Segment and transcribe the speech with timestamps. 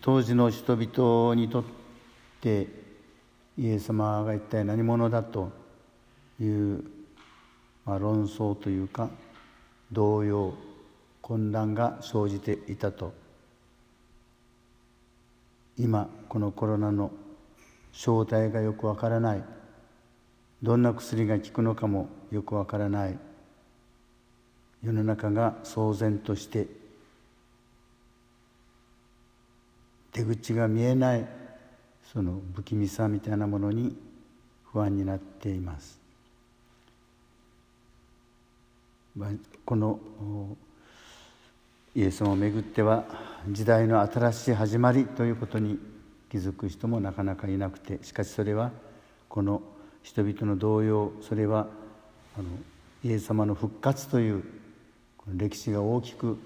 [0.00, 1.64] 当時の人々にとっ
[2.40, 2.66] て
[3.56, 5.50] イエス様が一体何者だと
[6.40, 6.84] いう、
[7.84, 9.10] まあ、論争というか
[9.90, 10.54] 動揺
[11.20, 13.12] 混乱が生じていたと。
[15.76, 17.10] 今このコロナの
[17.92, 19.44] 正体がよくわからない。
[20.62, 23.18] どんな薬が効くのかもよくわからない。
[24.82, 26.66] 世の中が騒然として
[30.18, 31.24] 出口が見えない
[32.12, 33.96] その不気味さみたいなものに
[34.72, 36.00] 不安になっています。
[39.64, 40.00] この
[41.94, 43.04] イエス様をめぐっては
[43.48, 45.78] 時代の新しい始まりということに
[46.30, 48.72] 気づく人もなかなかいなくてしかしそれは
[49.28, 49.62] この
[50.02, 51.66] 人々の動揺それは
[52.36, 52.48] あの
[53.04, 54.44] イエス様の復活という
[55.32, 56.38] 歴史が大きく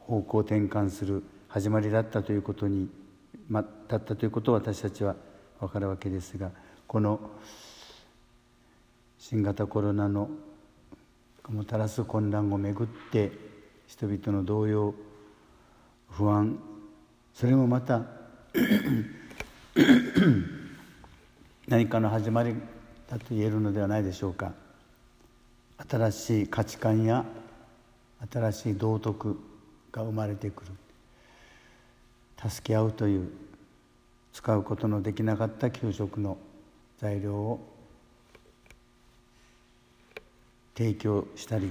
[0.00, 2.88] 方向転換する始まりだったということに、
[3.48, 5.16] ま、だったということを私たちは
[5.58, 6.50] 分かるわけですが
[6.86, 7.20] この
[9.18, 10.30] 新型コロナの
[11.48, 13.32] もたらす混乱をめぐって
[13.88, 14.94] 人々の動揺
[16.08, 16.56] 不安
[17.34, 18.04] それもまた
[21.66, 22.54] 何かの始まり
[23.08, 24.52] だと言えるのではないでしょうか。
[25.88, 27.24] 新しい価値観や
[28.30, 29.38] 新しい道徳
[29.90, 30.72] が生まれてくる。
[32.48, 33.28] 助け合うという
[34.32, 36.38] 使うことのできなかった給食の
[36.98, 37.60] 材料を
[40.74, 41.70] 提供したり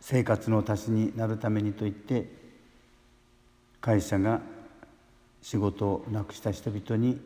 [0.00, 2.26] 生活の足しになるためにといって
[3.80, 4.40] 会社が
[5.42, 7.20] 仕事をなくした人々に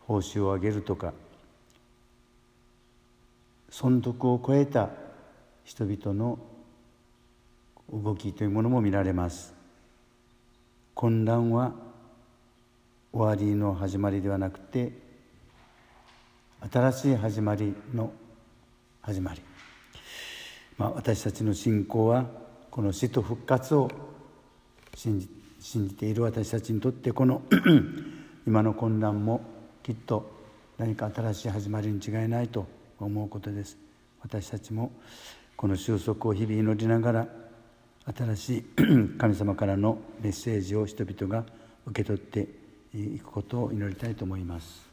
[0.00, 1.12] 報酬を上げるとか
[3.68, 4.90] 損得を超えた
[5.64, 6.38] 人々の
[7.92, 9.54] 動きというものも見られます。
[10.94, 11.74] 混乱は
[13.12, 14.92] 終わりの始まりではなくて
[16.70, 18.12] 新しい始まりの
[19.00, 19.40] 始まり、
[20.76, 22.26] まあ、私たちの信仰は
[22.70, 23.90] この死と復活を
[24.94, 25.28] 信じ
[25.60, 27.42] 信じている私たちにとってこの
[28.46, 29.40] 今の混乱も
[29.82, 30.30] きっと
[30.78, 32.66] 何か新しい始まりに違いないと
[33.00, 33.76] 思うことです。
[34.20, 34.92] 私たちも
[35.56, 37.28] この収束を日々祈りながら
[38.16, 38.62] 新しい
[39.18, 41.44] 神様からのメッセージを人々が
[41.86, 42.48] 受け取って
[42.94, 44.87] いくことを祈りたいと思います。